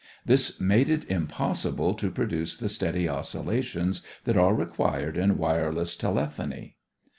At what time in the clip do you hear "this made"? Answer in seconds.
0.25-0.89